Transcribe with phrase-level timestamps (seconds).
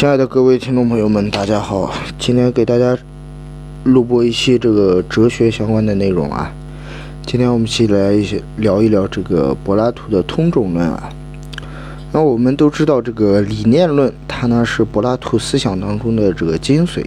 [0.00, 1.92] 亲爱的各位听众朋友们，大家好！
[2.18, 2.96] 今天给大家
[3.84, 6.50] 录播一期这个哲学相关的内容啊。
[7.26, 11.12] 今天我们一起来一些聊一聊这个柏拉图的通种论啊。
[12.12, 17.04] 那我们都知道，这个理念论它呢是柏拉图思想当中的这个精髓。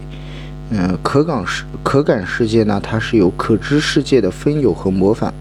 [0.69, 5.33] 嗯，可感世可感世界呢，它是有可知世界的分有和模仿。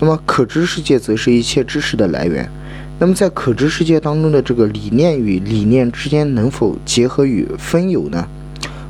[0.00, 2.50] 那么可知世界则是一切知识的来源。
[3.00, 8.26] 那么在可知世界当中的这个理念与理念之间能否结合与分有呢？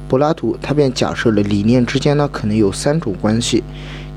[0.09, 3.62] 柏拉图他便假设了理念之间呢可能有三种关系，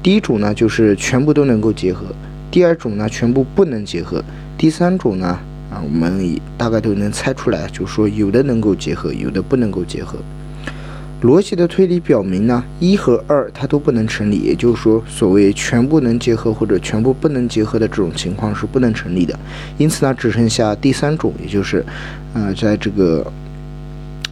[0.01, 2.05] 第一种呢就是全部都能够结合，
[2.49, 4.23] 第二种呢全部不能结合，
[4.57, 5.27] 第三种呢
[5.69, 10.17] 啊我们大概都能猜出来，就是说有的能够结合，有的不能够结合。
[11.21, 19.37] 逻辑的推理表明呢，一和二它都不能成立，也就是说，所谓全部能结合或者全部不能结合的这种情况是不能成立的。
[19.77, 21.85] 因此呢，只剩下第三种，也就是，
[22.33, 23.31] 呃，在这个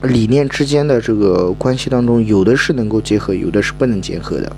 [0.02, 4.52] 理念之间的这个关系当中，有的是能够结合，有的是不能结合的。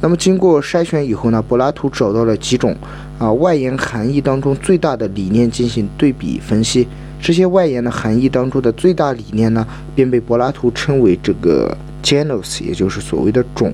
[0.00, 2.76] 那么经过筛选以后呢，柏拉图找到了几种
[3.20, 6.88] 啊外延含义当中最大的理念进行对比分析。
[7.20, 13.72] 这些外延的含义当中的最大理念呢，便被柏拉图称为这个 genus，也就是所谓的种。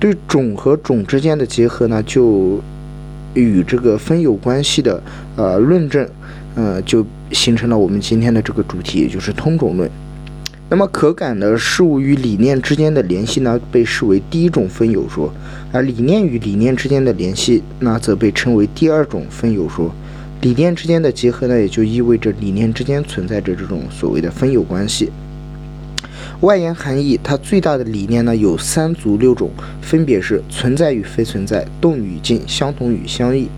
[0.00, 2.60] 对种和种之间的结合呢，就
[3.34, 5.02] 与这个分有关系的
[5.36, 6.06] 呃论证，
[6.54, 9.90] 呃，就形成了我们今天的这个主题，也就是通种论。
[10.70, 15.32] 那么可感的事物与理念之间的联系呢，被视为第一种分有说，
[15.72, 19.90] 而理念与理念之间的联系，那则被称为第二种分有说。
[20.44, 25.10] 理念之间的结合呢，也就意味着理念之间存在着这种所谓的分有关系。
[26.42, 29.50] 外延含义，它最大的理念呢有三足六种，
[29.80, 33.48] 分别是存在与非存在、动与静、相同与相异。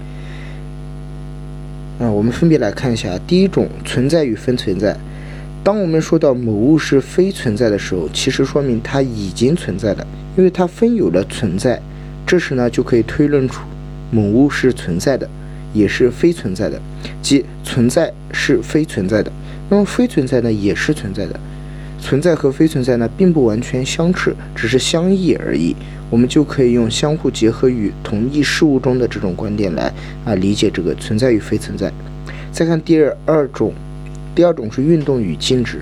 [1.99, 3.19] 啊，我们分别来看一下。
[3.27, 4.97] 第一种，存在与非存在。
[5.65, 11.83] 当我们说到某物是非存在的时候，其实说明它已经存在了，因为它分有了存在。
[12.25, 13.63] 这时呢，就可以推论出
[14.13, 15.29] 某物是存在的。
[15.73, 16.81] 也是非存在的，
[17.21, 19.31] 即存在是非存在的，
[19.69, 21.39] 那么非存在呢也是存在的，
[22.01, 25.75] 存在和非存在呢并不完全相斥，只是相异而已。
[26.09, 29.93] 我们就可以用相互结合与同一事物中的这种观点来
[30.25, 31.93] 啊理解这个存在与非存在。
[32.53, 33.73] 再看第二二种，
[34.35, 35.81] 第二种是运动与静止，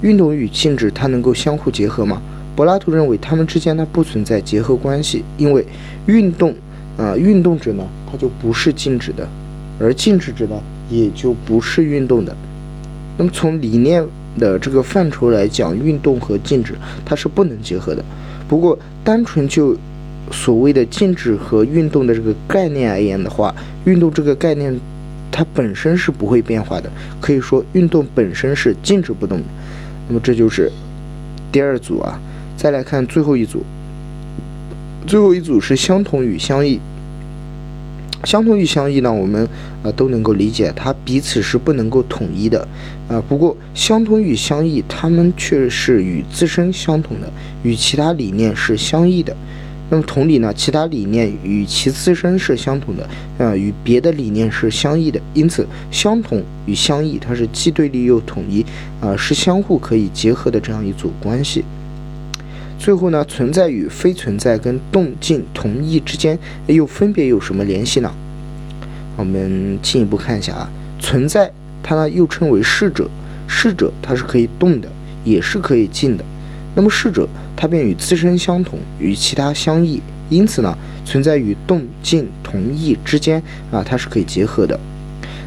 [0.00, 2.22] 运动与静止它能够相互结合吗？
[2.54, 5.66] 柏拉图认为它们之间呢不存在结合关系，因为
[6.06, 6.54] 运动。
[6.98, 9.26] 啊，运动者呢，它就不是静止的，
[9.78, 10.60] 而静止者呢，
[10.90, 12.36] 也就不是运动的。
[13.16, 14.04] 那么从理念
[14.36, 18.04] 的这个范畴来讲，运动和静止它是不能结合的。
[18.48, 19.76] 不过，单纯就
[20.32, 23.54] 所谓的静止和运动的这个概念而言的话，
[23.84, 24.76] 运动这个概念
[25.30, 29.44] 它本身是不会变化的，可以说运动本身是静止不动的。
[30.08, 30.68] 那么这就是
[31.52, 32.20] 第二组啊。
[32.56, 33.62] 再来看最后一组。
[35.08, 36.78] 最后一组是相同与相异。
[38.24, 39.48] 相同与相异呢，我们
[39.82, 42.60] 啊都能够理解，它彼此是不能够统一的
[43.08, 43.22] 啊。
[43.26, 47.32] 不过相同与相异，它们却是与自身相同的，
[47.62, 49.34] 与其他理念是相异的。
[49.88, 53.08] 那么同理呢，其他理念与其自身是相同的，
[53.38, 55.18] 啊，与别的理念是相异的。
[55.32, 58.66] 因此，相同与相异，它是既对立又统一
[59.00, 61.64] 啊，是相互可以结合的这样一组关系。
[62.78, 68.10] 最后呢，存在与非存在跟动静同意之间又分别有什么联系呢？
[69.16, 71.50] 我们进一步看一下啊，存在
[71.82, 73.10] 它呢又称为视者，
[73.48, 74.88] 视者它是可以动的，
[75.24, 76.24] 也是可以静的。
[76.76, 80.00] 那么逝者它便与自身相同，与其他相异，
[80.30, 84.78] 因此呢，存在与动静同意之间啊，它是可以结合的。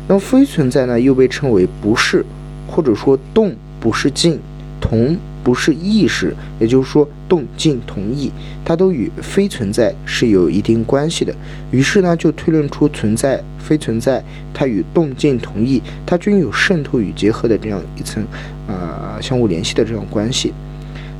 [0.08, 2.26] 那么非存在呢，又被称为不是，
[2.68, 4.38] 或者说动不是静，
[4.82, 5.18] 同。
[5.44, 8.32] 不是意识，也就是说动静同意，
[8.64, 11.34] 它都与非存在是有一定关系的。
[11.72, 18.24] 于是呢，就推论出存在、非存在，它与动静同意，它均有渗透与结合的这样一层，
[18.68, 20.54] 啊，相互联系的这种关系。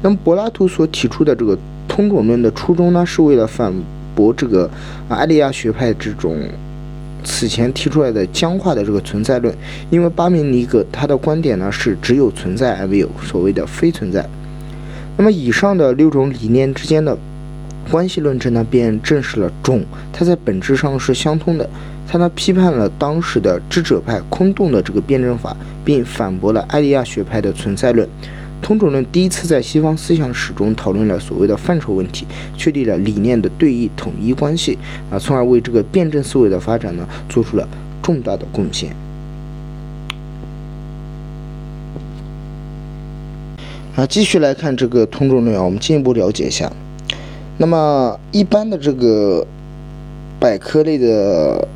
[0.02, 1.58] 那么柏拉图所提出的这个
[1.88, 3.74] 通种论的初衷呢，是为了反
[4.16, 4.70] 驳这个
[5.08, 6.38] 啊艾利亚学派这种。
[7.24, 9.54] 此前提出来的僵化的这个存在论，
[9.90, 14.26] 因为巴明尼格他的观点呢是只有存在而没有所谓的非存在。
[15.18, 17.18] 那么以上的六种理念之间的
[17.90, 21.70] 关系论证呢，便证实了种它在本质上是相通的。
[22.08, 28.08] 他呢批判了当时的智者派空洞的这个辩证法，并反驳了艾利亚学派的存在论。
[28.62, 32.26] 通种论第一次在西方思想史中讨论了所谓的范畴问题，
[32.56, 34.78] 确立了理念的对弈统一关系
[35.10, 37.68] 啊，从而为这个辩证思维的发展呢做出了
[38.02, 38.96] 重大的贡献。
[43.96, 46.72] 啊，继续来看这个通种论啊，我们进一步了解一下。
[47.58, 49.46] 那么一般的这个
[50.40, 51.68] 百科类的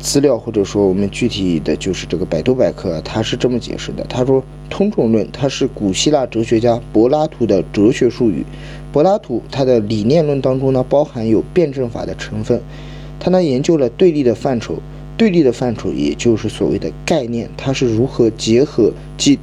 [0.00, 8.44] 资料，或者说我们具体的就是这个百度百科，它是这么解释的：他说，通种论它是古希腊哲学家柏拉图的哲学术语。
[8.92, 12.60] 柏拉图他的理念论当中呢，包含有辩证法的成分。
[13.20, 14.76] 他呢研究了对立的范畴，
[15.16, 19.38] 对立的范畴也就是所谓的概念，它是如何结合即。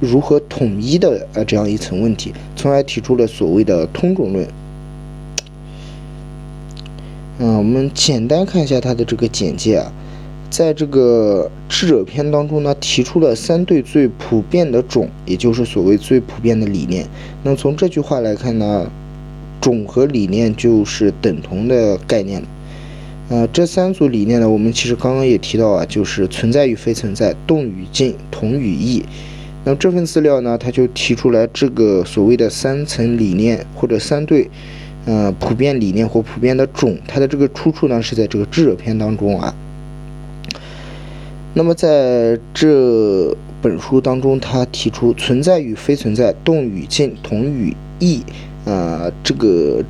[0.00, 4.44] 如何统一的呃这样一层问题，从而提出了所谓的通种论。
[7.38, 9.92] 嗯，我们简单看一下它的这个简介啊，
[10.52, 17.06] 在这个智者篇当中呢，提出了三对最普遍的种，也就是所谓最普遍的理念。
[17.42, 18.86] 那从这句话来看呢，
[19.62, 22.42] 种和理念就是等同的概念。
[23.30, 29.02] 呃，这三组理念呢，我们其实刚刚也提到啊，就是存在与非存在，动与静，同与异。
[29.64, 34.50] 那这份资料呢，他就提出来这个所谓的三层理念或者三对，
[35.06, 39.54] 呃，普遍理念或普遍的种，它的这个出处呢是在这个智者篇当中啊。
[41.54, 48.22] 那么在这本书当中，他提出存在与非存在，动与静，同与异，
[48.64, 49.84] 啊，这个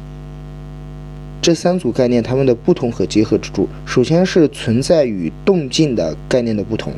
[1.41, 6.93] 这三组概念它们的不同和结合之处，首先是存在与动静的概念的不同。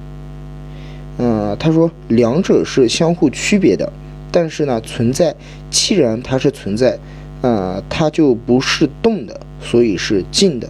[1.18, 3.92] 嗯，他说两者是相互区别的，
[4.32, 5.34] 但是呢，存在
[5.70, 6.98] 既然它是存在，
[7.42, 10.68] 呃，它就不是动的，所以是静的。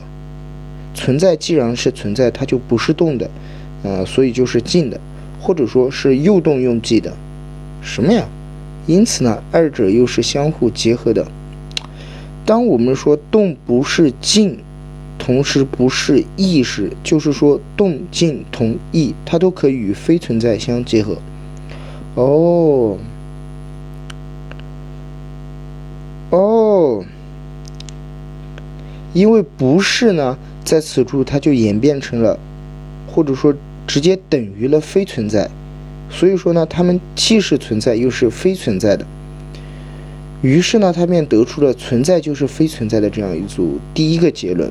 [0.94, 3.29] 存在既然是存在，它就不是动的，
[3.84, 4.98] 呃，所以就是静的，
[5.40, 7.16] 或者说是又动又静的，
[7.81, 8.26] 什么呀？
[8.88, 11.25] 因此呢，二者又是相互结合的。
[12.44, 14.58] 当我们说动不是静。
[15.16, 21.16] 同时不是意识，就是说动静同意，它都可以与非存在相结合。
[22.16, 22.98] 哦，
[26.31, 27.04] 哦，
[29.14, 32.38] 因为不是呢，在此处它就演变成了，
[33.06, 33.54] 或者说
[33.86, 35.48] 直接等于了非存在，
[36.10, 39.06] 所以说呢，它们既是存在又是非存在的。
[40.42, 44.70] 于是呢，他便得出了存在就是非存在的这样一组第一个结论。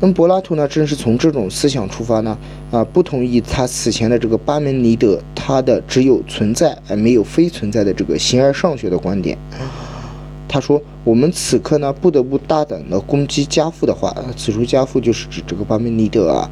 [0.00, 2.38] 那么柏拉图呢，正是从这种思想出发呢，
[2.70, 9.36] 啊，不同意他此前的这个巴门尼德他的只有存在而没有非存在的这个形而上学的观点。
[10.48, 16.48] 他说，我们此刻呢，不得不大胆的攻击家父的话，此处家父就是指这个巴门尼德啊，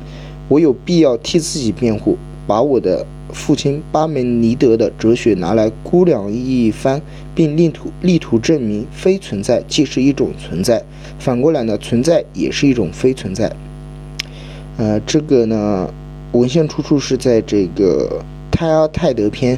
[0.52, 3.06] 我有必要替自己辩护，把我的。
[3.32, 7.00] 父亲巴门尼德的哲学拿来估量一番，
[7.34, 10.84] 并力图力图证明非存在既是一种存在，
[11.18, 13.50] 反过来呢，存在也是一种非存在。
[14.76, 15.88] 呃，这个呢，
[16.32, 18.20] 文献出处是在这个
[18.54, 19.56] 《泰阿泰德篇》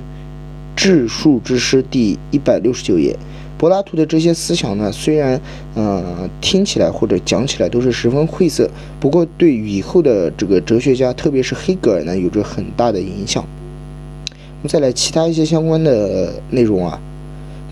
[0.76, 3.18] 智术之诗第一百六十九页。
[3.64, 5.40] 柏拉图的这些思想呢，虽然
[5.74, 8.68] 呃听起来或者讲起来都是十分晦涩，
[9.00, 13.42] 不过对以后的这个哲学家，特别是黑格尔呢，有着很大的影响。
[14.28, 17.00] 我们再来其他一些相关的内容啊，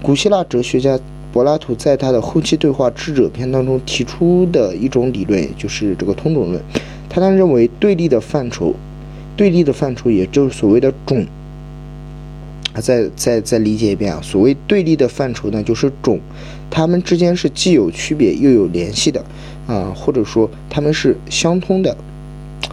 [0.02, 0.98] 古希腊哲学家
[1.30, 6.62] 柏拉图在他的后期对话智者篇当中提出的一种理论，就是这个通种论。
[7.10, 8.72] 他呢认为对立的范畴，
[9.36, 11.26] 对立的范畴也就是所谓的种。
[12.72, 16.18] 啊，再再再理解一遍啊，所谓对立的范畴呢，就是种，
[16.70, 19.24] 它们之间是既有区别又有联系的
[19.66, 21.96] 啊，或者说它们是相通的。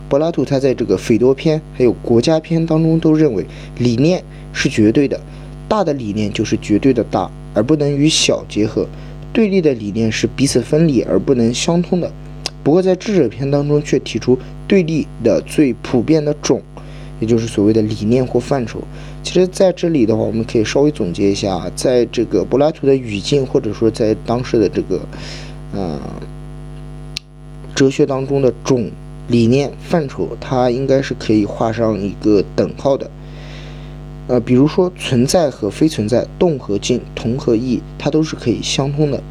[0.07, 3.45] 柏拉图他在这个斐多篇还有国家篇当中都认为
[3.77, 5.19] 理念是绝对的，
[5.67, 8.83] 大的理念就是绝对的大，而不能与小结合；
[9.31, 12.11] 对立的理念是彼此分离而不能相通的。
[12.63, 16.61] 不过在智者篇当中却提出对立的最普遍的种，
[17.19, 18.81] 也就是所谓的理念或范畴。
[19.29, 24.99] 其实在这里的话，我们可以稍微总结一下，在这个柏拉图的语境或者说在当时的这个
[25.75, 25.99] 嗯
[27.75, 28.89] 哲学当中的种。
[29.27, 33.07] 理念范畴，它应该是可以画上一个等号的。
[34.27, 39.21] 呃，比如说存在和非存在，动和静，同和异，它都是可以相通的。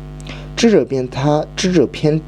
[0.55, 2.21] 智者篇，它智者篇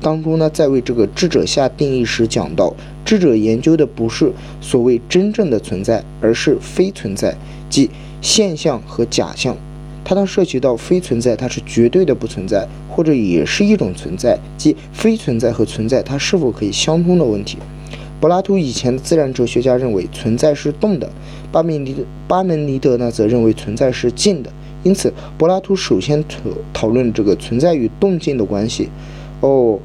[0.00, 2.72] 当中呢，在为这个智者下定义时讲到，
[3.12, 7.36] 智者研究的不是所谓真正的存在，而是非存在，
[7.68, 7.90] 即
[8.22, 9.54] 现象和假象。
[10.02, 12.66] 它当涉及到非存在，它是绝对的不存在。
[12.88, 17.58] 或者也是一种存在，即非存在和存在它是否可以相通的问题。
[18.18, 21.06] 柏拉图以前的自然哲学家认为存在是动的，
[21.50, 21.94] 巴门尼
[22.26, 24.50] 巴门尼德呢则认为存在是静的。
[24.84, 26.38] 因此，柏拉图首先讨
[26.72, 28.88] 讨论这个存在与动静的关系。
[29.40, 29.78] 哦，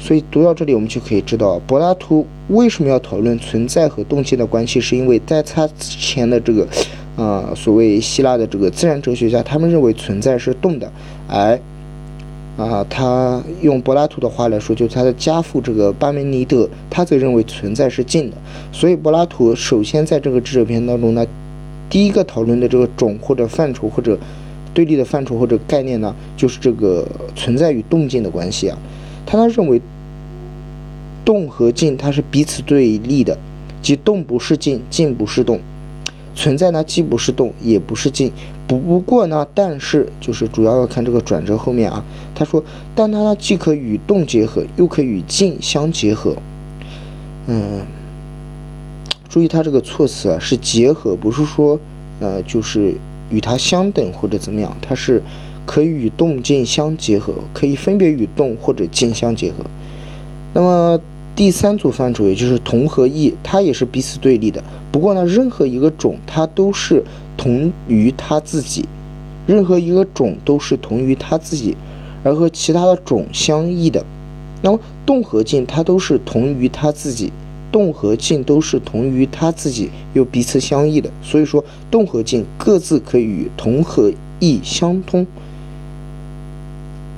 [0.00, 6.66] 所以读到这里，我们就可以知道柏拉图为什么要讨论存在和动静的关系，是因为在他之前的这个。
[7.16, 10.90] 啊，所谓希腊的这个自然哲学家，他们认为存在是动的，
[11.28, 11.58] 而
[12.56, 18.36] 啊，他用柏拉图的话来说，就是他的家父这个巴门尼德，他则认为存在是静的。
[18.72, 21.26] 所以柏拉图首先在这个智者篇当中呢，
[21.90, 24.16] 第一个讨论的这个种或者范畴或者
[24.72, 28.78] 对立的范畴或者概念呢，就是这个存在与动静的关系啊。
[29.30, 29.80] 他呢认为
[31.24, 33.38] 动和静它是彼此对立的，
[33.80, 35.60] 即动不是静，静不是动。
[36.34, 38.32] 存在呢，既不是动，也不是静。
[38.66, 42.04] 不不过呢，但是就是主要要看这个转折后面啊。
[42.34, 42.60] 他说，
[42.92, 46.34] 但它呢，既可与动结合，又可与静相结合。
[47.46, 47.82] 嗯，
[49.28, 51.78] 注意它这个措辞啊，是结合，不是说
[52.18, 52.96] 呃，就是
[53.30, 54.76] 与它相等或者怎么样。
[54.82, 55.22] 它是
[55.66, 59.64] 可以与动静相结合，可以分别与动或者静相结合。
[60.54, 61.00] 那么。
[61.36, 64.62] 第三组范畴，也就是同和异，它也是彼此对立的。
[64.92, 67.02] 不过呢，任何一个种，它都是
[67.34, 68.84] 同于它自己；
[69.46, 71.74] 任何一个种都是同于它自己，
[72.22, 74.04] 而和其他的种相异的。
[74.60, 77.30] 那么动和静，它都是同于它自己；
[77.72, 81.08] 动和静都是同于它自己，又彼此相异的。
[81.22, 85.26] 所以说，动和静各自可以与同和异相通。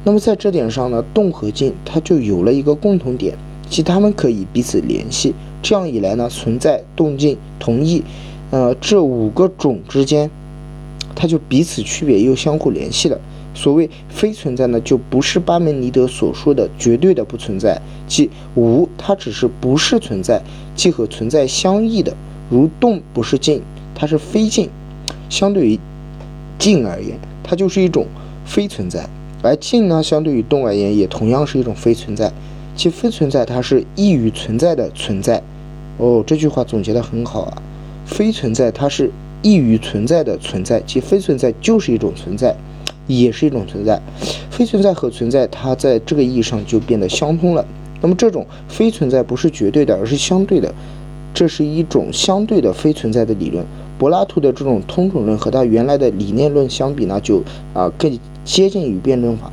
[0.05, 3.37] 那么在这点上呢，动和静它就有了一个共同点。
[3.69, 5.33] 即它们可以彼此联系，
[5.63, 8.03] 这样一来呢，存在、动静、同意，
[8.51, 10.31] 呃，这五个种之间，
[11.15, 13.19] 它就彼此区别又相互联系了。
[13.55, 20.43] 所谓非存在呢，就不是巴门尼德所说的绝对的不存在，即无，它只是不是存在，
[20.75, 22.15] 即和存在相异的。
[22.51, 23.63] 如动不是静，
[23.95, 24.69] 它是非静，
[25.31, 25.81] 相对于
[26.59, 28.07] 静而言，它就是一种
[28.45, 29.09] 非存在；
[29.43, 32.33] 而静呢，相对于动而言，也同样是一种非存在。
[32.75, 35.43] 其非存在，它是异于存在的存在。
[35.99, 37.63] 哦，这句话总结的很好啊！
[38.07, 39.11] 非存在，它是
[39.43, 40.83] 异于存在的存在。
[40.87, 42.57] 其非存在就是一种存在，
[43.07, 44.01] 也是一种存在。
[44.51, 47.65] 非存在和存在，它在这个意义上就变得相通了。
[48.01, 50.73] 那么，这种非存在不是绝对的，而是相对的。
[51.35, 53.65] 这是一种相对的非存在的理论。
[53.99, 59.51] 柏拉图的这种通种论和他原来的理念论相比呢，就啊更接近于辩证法。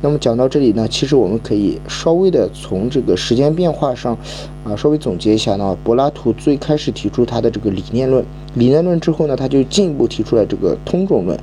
[0.00, 4.18] 那么讲到这里呢，其实我们可以稍微的从这个时间变化上，
[4.64, 5.76] 啊，稍微总结一下呢。
[5.84, 8.24] 柏拉图最开始提出他的这个理念论，
[8.54, 11.38] 理念论之后呢，他就进一步提出了这个通种论。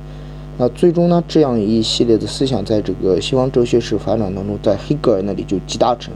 [0.58, 6.12] 那最终呢，这样一系列的思想在这个西方哲学史发展当中，在黑格尔那里就集大成，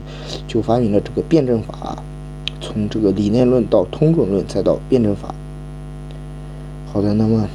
[0.47, 1.97] 就发明了这个辩证法。
[2.61, 5.33] 从这个理念论到通种论，再到辩证法。
[6.93, 7.47] 好的，那么。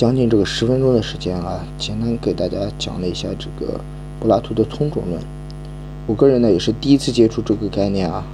[0.00, 3.78] 将近这个十分钟的时间啊，简单给大家讲了一下这个
[4.18, 5.20] 柏拉图的通种论。
[6.06, 8.24] 我个人呢也是第一次接触这个概念啊，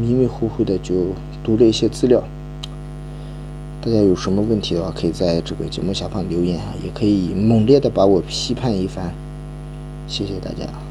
[0.00, 1.08] 迷迷糊糊的就
[1.44, 2.24] 读了一些资料。
[3.82, 9.12] 大家有什么问题的话，可以在这个节目下方留言啊，也可以猛烈的把我批判一番。
[10.08, 10.81] 谢谢大家。